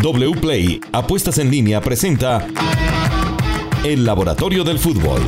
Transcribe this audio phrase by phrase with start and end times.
[0.00, 2.46] WPLAY Apuestas en línea presenta
[3.84, 5.20] El Laboratorio del Fútbol.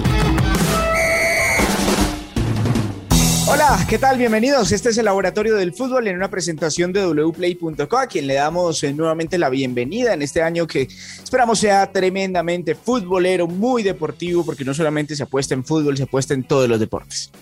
[3.48, 4.16] Hola, ¿qué tal?
[4.16, 4.70] Bienvenidos.
[4.70, 8.84] Este es el Laboratorio del Fútbol en una presentación de wplay.co, a quien le damos
[8.84, 14.64] eh, nuevamente la bienvenida en este año que esperamos sea tremendamente futbolero, muy deportivo, porque
[14.64, 17.32] no solamente se apuesta en fútbol, se apuesta en todos los deportes.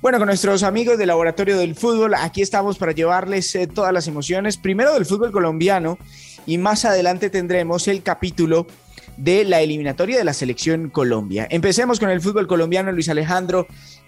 [0.00, 4.08] Bueno, con nuestros amigos del Laboratorio del Fútbol, aquí estamos para llevarles eh, todas las
[4.08, 5.96] emociones, primero del fútbol colombiano
[6.46, 8.66] y más adelante tendremos el capítulo
[9.16, 11.46] de la eliminatoria de la selección Colombia.
[11.50, 13.66] Empecemos con el fútbol colombiano, Luis Alejandro.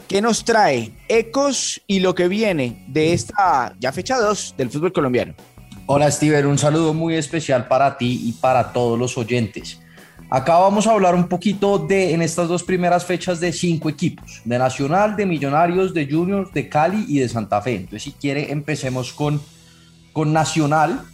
[0.08, 4.92] ¿Qué nos trae ecos y lo que viene de esta ya fecha 2 del fútbol
[4.92, 5.34] colombiano?
[5.86, 9.80] Hola Steven, un saludo muy especial para ti y para todos los oyentes.
[10.30, 14.40] Acá vamos a hablar un poquito de, en estas dos primeras fechas, de cinco equipos,
[14.44, 17.76] de Nacional, de Millonarios, de Juniors, de Cali y de Santa Fe.
[17.76, 19.40] Entonces, si quiere, empecemos con,
[20.12, 21.04] con Nacional,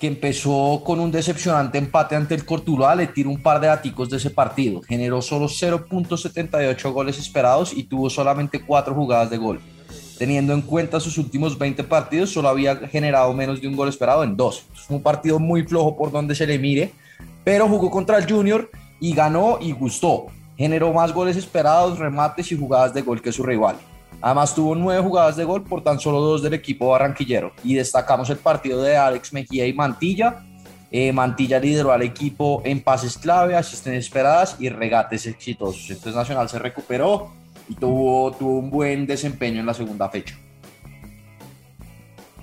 [0.00, 4.08] que empezó con un decepcionante empate ante el Cortuluá, le tiró un par de daticos
[4.08, 4.80] de ese partido.
[4.88, 9.60] Generó solo 0.78 goles esperados y tuvo solamente cuatro jugadas de gol.
[10.18, 14.24] Teniendo en cuenta sus últimos 20 partidos, solo había generado menos de un gol esperado
[14.24, 14.64] en dos.
[14.72, 16.92] Fue un partido muy flojo por donde se le mire,
[17.44, 20.28] pero jugó contra el Junior y ganó y gustó.
[20.56, 23.76] Generó más goles esperados, remates y jugadas de gol que su rival.
[24.22, 27.52] Además tuvo nueve jugadas de gol por tan solo dos del equipo barranquillero.
[27.64, 30.44] Y destacamos el partido de Alex Mejía y Mantilla.
[30.90, 35.88] Eh, Mantilla lideró al equipo en pases clave, asistencias esperadas y regates exitosos.
[35.88, 37.32] Entonces Nacional se recuperó
[37.68, 40.36] y tuvo, tuvo un buen desempeño en la segunda fecha.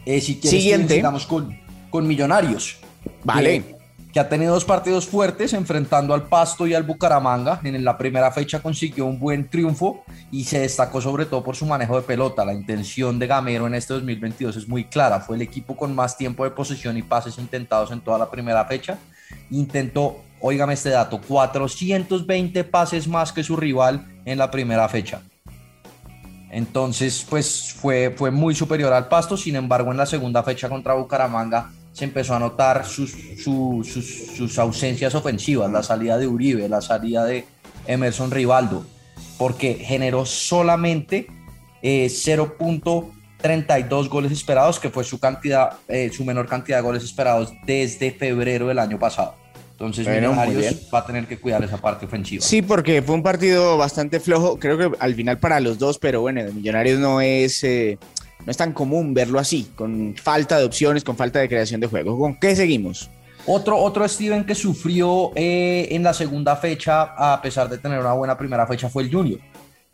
[0.05, 1.03] Eh, si quieres, Siguiente.
[1.27, 2.77] con, con Millonarios.
[3.23, 3.76] Vale que
[4.19, 7.59] ha tenido dos partidos fuertes enfrentando al Pasto y al Bucaramanga.
[7.63, 11.65] En la primera fecha consiguió un buen triunfo y se destacó sobre todo por su
[11.65, 12.45] manejo de pelota.
[12.45, 15.19] La intención de Gamero en este 2022 es muy clara.
[15.19, 18.65] Fue el equipo con más tiempo de posesión y pases intentados en toda la primera
[18.65, 18.97] fecha.
[19.51, 25.21] Intentó, óigame este dato, 420 pases más que su rival en la primera fecha.
[26.49, 29.35] Entonces, pues fue, fue muy superior al Pasto.
[29.35, 33.11] Sin embargo, en la segunda fecha contra Bucaramanga se empezó a notar sus,
[33.43, 37.45] sus, ausencias ofensivas, la salida de Uribe, la salida de
[37.87, 38.85] Emerson Rivaldo,
[39.39, 41.25] porque generó solamente
[41.81, 47.51] 0.32 eh, goles esperados, que fue su, cantidad, eh, su menor cantidad de goles esperados
[47.65, 49.33] desde febrero del año pasado.
[49.71, 52.43] Entonces, Millonarios va a tener que cuidar esa parte ofensiva.
[52.43, 56.21] Sí, porque fue un partido bastante flojo, creo que al final para los dos, pero
[56.21, 57.97] bueno, Millonarios no es eh,
[58.45, 61.87] no es tan común verlo así, con falta de opciones, con falta de creación de
[61.87, 62.17] juego.
[62.17, 63.09] ¿Con qué seguimos?
[63.45, 68.13] Otro, otro Steven que sufrió eh, en la segunda fecha, a pesar de tener una
[68.13, 69.39] buena primera fecha, fue el Junior,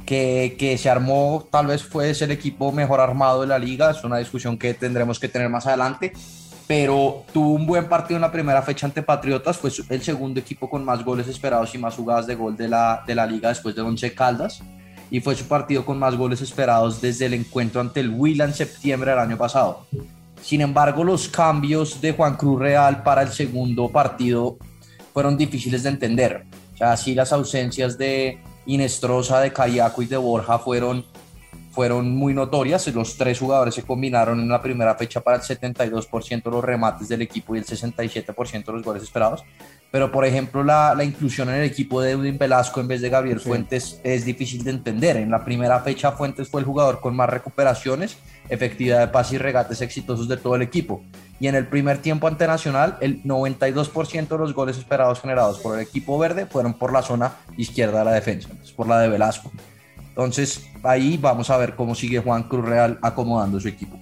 [0.06, 4.04] que, que se armó, tal vez fue el equipo mejor armado de la liga, es
[4.04, 6.14] una discusión que tendremos que tener más adelante,
[6.66, 10.68] pero tuvo un buen partido en la primera fecha ante Patriotas, fue el segundo equipo
[10.68, 13.76] con más goles esperados y más jugadas de gol de la, de la liga después
[13.76, 14.64] de Once Caldas
[15.14, 18.52] y fue su partido con más goles esperados desde el encuentro ante el Will en
[18.52, 19.86] septiembre del año pasado.
[20.42, 24.58] Sin embargo, los cambios de Juan Cruz Real para el segundo partido
[25.14, 26.46] fueron difíciles de entender.
[26.74, 31.06] O sea, así las ausencias de Inestrosa, de Cayaco y de Borja fueron,
[31.74, 32.88] fueron muy notorias.
[32.88, 37.10] Los tres jugadores se combinaron en la primera fecha para el 72% de los remates
[37.10, 39.44] del equipo y el 67% de los goles esperados
[39.94, 43.10] pero por ejemplo la, la, inclusión en el equipo de Edwin Velasco en vez de
[43.10, 45.18] Gabriel Fuentes es difícil de entender.
[45.18, 48.18] En la primera fecha Fuentes fue el jugador con más recuperaciones,
[48.50, 51.04] efectividad de pase y regates exitosos de todo el equipo.
[51.40, 55.78] Y en el primer tiempo ante Nacional, el 92% de los goles esperados generados por
[55.78, 59.52] el equipo verde fueron por la zona izquierda de la defensa, por la de Velasco.
[60.14, 64.00] Entonces ahí vamos a ver cómo sigue Juan Cruz Real acomodando su equipo.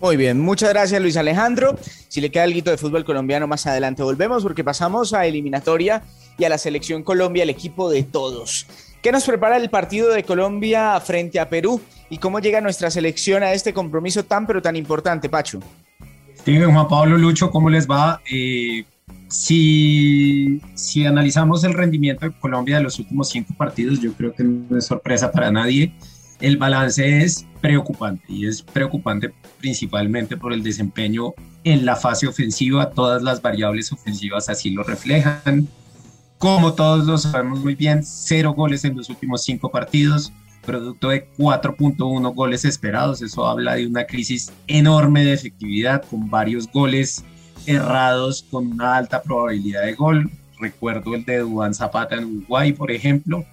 [0.00, 1.76] Muy bien, muchas gracias Luis Alejandro.
[2.08, 6.02] Si le queda algo de fútbol colombiano más adelante volvemos porque pasamos a eliminatoria
[6.36, 8.66] y a la selección Colombia, el equipo de todos.
[9.02, 11.80] ¿Qué nos prepara el partido de Colombia frente a Perú
[12.10, 15.60] y cómo llega nuestra selección a este compromiso tan pero tan importante, Pacho?
[16.40, 18.20] Steven, Juan Pablo Lucho, ¿cómo les va?
[18.30, 18.84] Eh,
[19.28, 24.44] si, si analizamos el rendimiento de Colombia de los últimos cinco partidos, yo creo que
[24.44, 25.92] no es sorpresa para nadie
[26.40, 31.34] el balance es preocupante y es preocupante principalmente por el desempeño
[31.64, 32.90] en la fase ofensiva.
[32.90, 35.68] Todas las variables ofensivas así lo reflejan.
[36.38, 40.32] Como todos lo sabemos muy bien, cero goles en los últimos cinco partidos,
[40.64, 43.20] producto de 4.1 goles esperados.
[43.22, 47.24] Eso habla de una crisis enorme de efectividad con varios goles
[47.68, 50.30] errados con una alta probabilidad de gol.
[50.58, 53.44] Recuerdo el de Duan Zapata en Uruguay, por ejemplo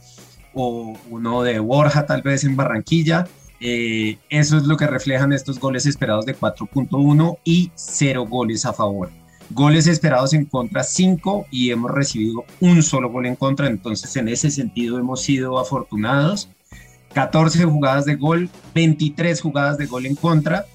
[0.56, 3.28] o uno de Borja tal vez en Barranquilla.
[3.60, 8.74] Eh, eso es lo que reflejan estos goles esperados de 4.1 y 0 goles a
[8.74, 9.12] favor.
[9.52, 14.28] Goles esperados en contra 5 y hemos recibido un solo gol en contra, entonces en
[14.28, 16.50] ese sentido hemos sido afortunados.
[17.14, 20.66] 14 jugadas de gol, 23 jugadas de gol en contra.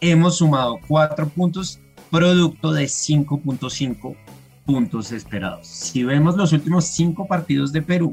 [0.00, 4.16] Hemos sumado 4 puntos, producto de 5.5
[4.64, 5.66] puntos esperados.
[5.66, 8.12] Si vemos los últimos 5 partidos de Perú,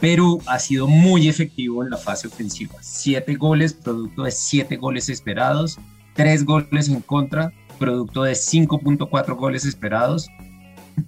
[0.00, 2.74] Perú ha sido muy efectivo en la fase ofensiva.
[2.80, 5.78] 7 goles, producto de 7 goles esperados,
[6.14, 10.28] 3 goles en contra, producto de 5.4 goles esperados,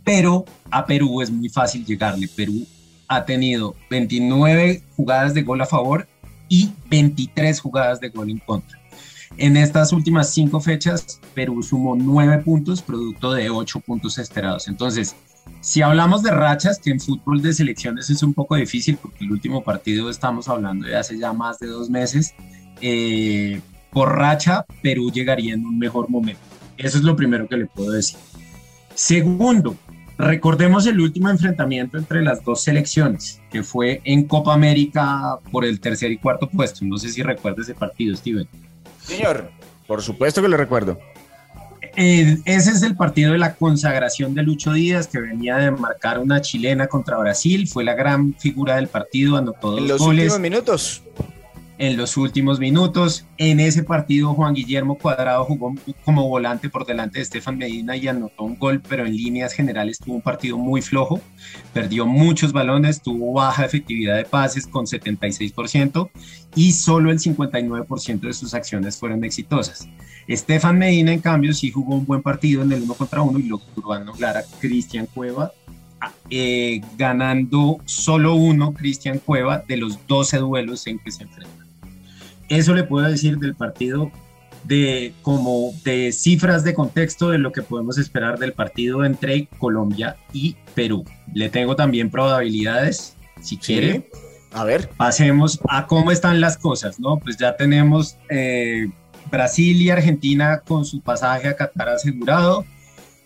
[0.04, 2.28] pero a Perú es muy fácil llegarle.
[2.28, 2.66] Perú
[3.08, 6.08] ha tenido 29 jugadas de gol a favor
[6.48, 8.79] y 23 jugadas de gol en contra.
[9.36, 14.68] En estas últimas cinco fechas, Perú sumó 9 puntos, producto de 8 puntos esperados.
[14.68, 15.16] Entonces,
[15.60, 19.32] si hablamos de rachas, que en fútbol de selecciones es un poco difícil, porque el
[19.32, 22.34] último partido estamos hablando de hace ya más de dos meses,
[22.80, 23.60] eh,
[23.90, 26.40] por racha, Perú llegaría en un mejor momento.
[26.76, 28.18] Eso es lo primero que le puedo decir.
[28.94, 29.76] Segundo,
[30.16, 35.80] recordemos el último enfrentamiento entre las dos selecciones, que fue en Copa América por el
[35.80, 36.84] tercer y cuarto puesto.
[36.84, 38.48] No sé si recuerda ese partido, Steven.
[39.10, 39.50] Señor,
[39.86, 40.98] por supuesto que lo recuerdo.
[41.96, 46.20] Eh, ese es el partido de la consagración de Lucho Díaz, que venía de marcar
[46.20, 47.66] una chilena contra Brasil.
[47.66, 50.32] Fue la gran figura del partido, anotó dos en los goles.
[50.32, 51.02] últimos minutos
[51.80, 53.24] en los últimos minutos.
[53.38, 55.74] En ese partido Juan Guillermo Cuadrado jugó
[56.04, 59.98] como volante por delante de Estefan Medina y anotó un gol, pero en líneas generales
[59.98, 61.20] tuvo un partido muy flojo,
[61.72, 66.10] perdió muchos balones, tuvo baja efectividad de pases con 76%
[66.54, 69.88] y solo el 59% de sus acciones fueron exitosas.
[70.28, 73.44] Estefan Medina, en cambio, sí jugó un buen partido en el uno contra uno y
[73.44, 75.50] logró anular a Cristian Cueva
[76.28, 81.69] eh, ganando solo uno, Cristian Cueva, de los 12 duelos en que se enfrentó.
[82.50, 84.10] Eso le puedo decir del partido
[84.64, 90.16] de como de cifras de contexto de lo que podemos esperar del partido entre Colombia
[90.32, 91.04] y Perú.
[91.32, 94.10] Le tengo también probabilidades, si quiere.
[94.52, 94.88] A ver.
[94.96, 97.18] Pasemos a cómo están las cosas, ¿no?
[97.20, 98.90] Pues ya tenemos eh,
[99.30, 102.64] Brasil y Argentina con su pasaje a Qatar asegurado.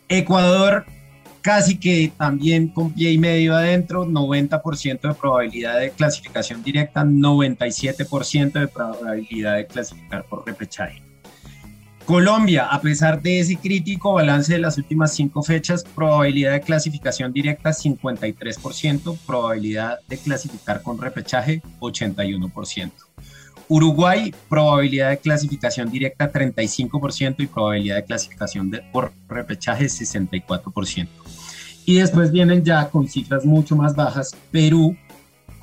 [0.09, 0.85] Ecuador
[1.45, 8.53] casi que también con pie y medio adentro, 90% de probabilidad de clasificación directa, 97%
[8.53, 11.03] de probabilidad de clasificar por repechaje.
[12.07, 17.31] Colombia, a pesar de ese crítico balance de las últimas cinco fechas, probabilidad de clasificación
[17.31, 22.91] directa 53%, probabilidad de clasificar con repechaje 81%.
[23.69, 31.09] Uruguay, probabilidad de clasificación directa 35% y probabilidad de clasificación por repechaje 64%.
[31.87, 34.97] Y después vienen ya con cifras mucho más bajas, Perú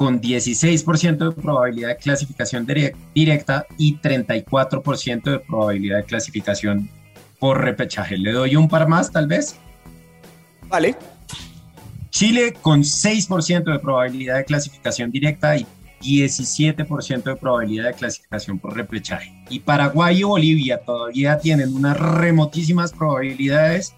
[0.02, 2.66] con 16% de probabilidad de clasificación
[3.14, 6.90] directa y 34% de probabilidad de clasificación
[7.38, 8.18] por repechaje.
[8.18, 9.58] Le doy un par más, tal vez.
[10.68, 10.96] Vale.
[12.10, 15.68] Chile con 6% de probabilidad de clasificación directa y
[16.02, 19.32] 17% de probabilidad de clasificación por repechaje.
[19.52, 23.94] Y Paraguay y Bolivia todavía tienen unas remotísimas probabilidades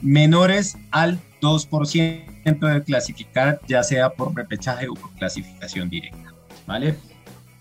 [0.00, 6.32] menores al 2% de clasificar, ya sea por repechaje o por clasificación directa.
[6.66, 6.94] ¿Vale?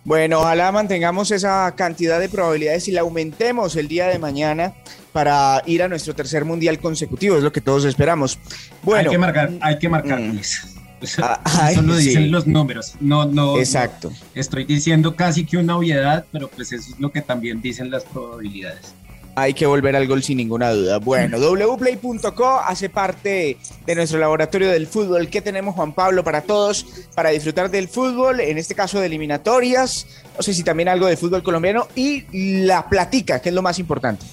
[0.04, 4.74] Bueno, ojalá mantengamos esa cantidad de probabilidades y la aumentemos el día de mañana
[5.12, 8.40] para ir a nuestro tercer mundial consecutivo, es lo que todos esperamos.
[8.82, 10.20] Bueno, hay que marcar, hay que marcar.
[10.20, 10.40] Mm.
[11.18, 12.94] Ah, eso lo dicen los números.
[13.00, 13.58] No, no.
[13.58, 14.12] Exacto.
[14.36, 18.04] estoy diciendo casi que una obviedad, pero pues eso es lo que también dicen las
[18.04, 18.94] probabilidades.
[19.36, 21.00] Hay que volver al gol sin ninguna duda.
[21.00, 25.30] Bueno, wplay.co hace parte de nuestro laboratorio del fútbol.
[25.30, 26.86] ¿Qué tenemos, Juan Pablo, para todos,
[27.16, 30.08] para disfrutar del fútbol, en este caso de eliminatorias?
[30.36, 32.26] No sé si también algo de fútbol colombiano y
[32.66, 34.26] la platica, que es lo más importante.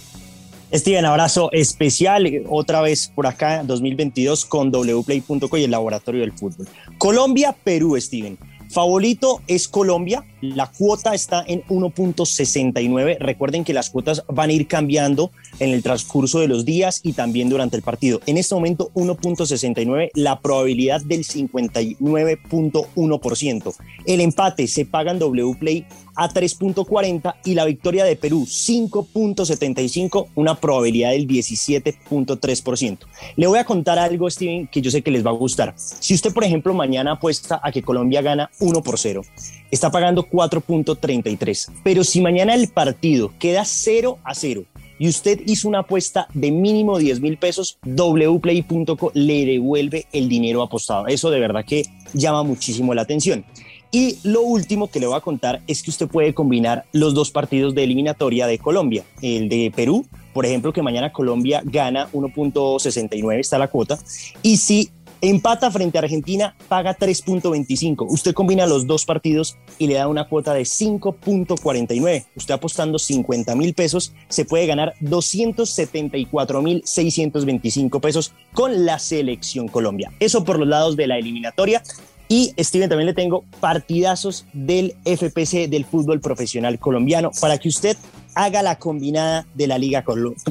[0.72, 6.68] Steven, abrazo especial otra vez por acá 2022 con wplay.co y el laboratorio del fútbol.
[6.98, 8.36] Colombia, Perú, Steven.
[8.70, 13.16] Favorito es Colombia, la cuota está en 1.69.
[13.18, 17.14] Recuerden que las cuotas van a ir cambiando en el transcurso de los días y
[17.14, 18.20] también durante el partido.
[18.26, 23.74] En este momento 1.69, la probabilidad del 59.1%.
[24.04, 25.86] El empate se paga en W Play
[26.18, 32.98] a 3.40 y la victoria de Perú 5.75, una probabilidad del 17.3%.
[33.36, 35.74] Le voy a contar algo, Steven, que yo sé que les va a gustar.
[35.76, 39.22] Si usted, por ejemplo, mañana apuesta a que Colombia gana 1 por 0,
[39.70, 41.70] está pagando 4.33.
[41.84, 44.64] Pero si mañana el partido queda 0 a 0
[44.98, 50.62] y usted hizo una apuesta de mínimo 10 mil pesos, wplay.co le devuelve el dinero
[50.62, 51.06] apostado.
[51.06, 53.44] Eso de verdad que llama muchísimo la atención.
[53.90, 57.30] Y lo último que le voy a contar es que usted puede combinar los dos
[57.30, 60.04] partidos de eliminatoria de Colombia, el de Perú
[60.38, 63.98] por ejemplo, que mañana Colombia gana 1.69, está la cuota,
[64.40, 64.88] y si
[65.20, 68.06] empata frente a Argentina, paga 3.25.
[68.08, 72.26] Usted combina los dos partidos y le da una cuota de 5.49.
[72.36, 79.66] Usted apostando 50 mil pesos, se puede ganar 274 mil 625 pesos con la selección
[79.66, 80.12] Colombia.
[80.20, 81.82] Eso por los lados de la eliminatoria.
[82.28, 87.96] Y Steven, también le tengo partidazos del FPC del fútbol profesional colombiano para que usted
[88.34, 90.04] haga la combinada de la Liga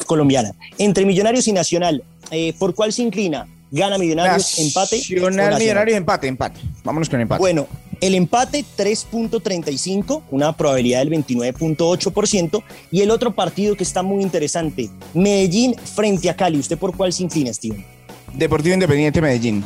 [0.05, 0.53] Colombiana.
[0.77, 3.47] Entre Millonarios y Nacional, eh, ¿por cuál se inclina?
[3.69, 4.97] ¿Gana Millonarios, empate?
[4.97, 6.59] Nacional, Millonarios, empate, empate.
[6.83, 7.39] Vámonos con empate.
[7.39, 7.67] Bueno,
[8.01, 12.63] el empate 3.35, una probabilidad del 29.8%.
[12.91, 16.59] Y el otro partido que está muy interesante, Medellín frente a Cali.
[16.59, 17.85] ¿Usted por cuál se inclina, Steven?
[18.33, 19.63] Deportivo Independiente Medellín.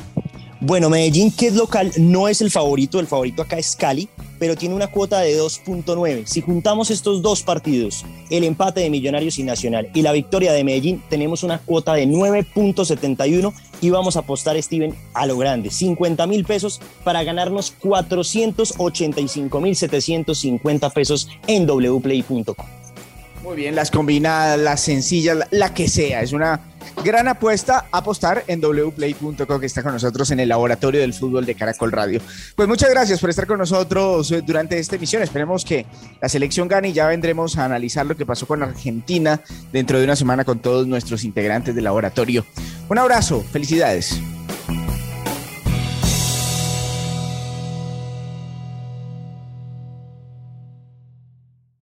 [0.64, 4.56] Bueno, Medellín, que es local, no es el favorito, el favorito acá es Cali, pero
[4.56, 6.28] tiene una cuota de 2.9.
[6.28, 10.64] Si juntamos estos dos partidos, el empate de Millonarios y Nacional y la victoria de
[10.64, 16.28] Medellín, tenemos una cuota de 9.71 y vamos a apostar, Steven, a lo grande, 50
[16.28, 22.81] mil pesos para ganarnos 485 mil 750 pesos en wplay.com.
[23.44, 26.62] Muy bien, las combinadas, las sencillas, la que sea, es una
[27.04, 31.56] Gran apuesta, apostar en wplay.co que está con nosotros en el laboratorio del fútbol de
[31.56, 32.22] Caracol Radio.
[32.56, 35.24] Pues muchas gracias por estar con nosotros eh, durante esta emisión.
[35.24, 35.86] Esperemos que
[36.22, 40.04] la selección gane y ya vendremos a analizar lo que pasó con Argentina dentro de
[40.04, 42.46] una semana con todos nuestros integrantes del laboratorio.
[42.88, 44.22] Un abrazo, felicidades.